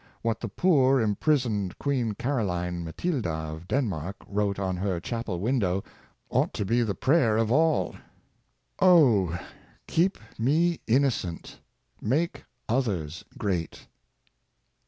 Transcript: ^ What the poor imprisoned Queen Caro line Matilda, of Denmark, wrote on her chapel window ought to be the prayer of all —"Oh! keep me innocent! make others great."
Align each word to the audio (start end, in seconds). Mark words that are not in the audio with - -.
^ 0.01 0.03
What 0.23 0.39
the 0.39 0.47
poor 0.49 0.99
imprisoned 0.99 1.77
Queen 1.77 2.15
Caro 2.17 2.43
line 2.45 2.83
Matilda, 2.83 3.29
of 3.29 3.67
Denmark, 3.67 4.15
wrote 4.25 4.57
on 4.57 4.75
her 4.77 4.99
chapel 4.99 5.39
window 5.39 5.83
ought 6.31 6.55
to 6.55 6.65
be 6.65 6.81
the 6.81 6.95
prayer 6.95 7.37
of 7.37 7.51
all 7.51 7.93
—"Oh! 8.81 9.37
keep 9.85 10.17
me 10.39 10.79
innocent! 10.87 11.59
make 12.01 12.45
others 12.67 13.23
great." 13.37 13.85